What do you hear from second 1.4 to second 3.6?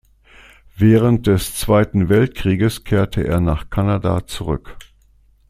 Zweiten Weltkrieges kehrte er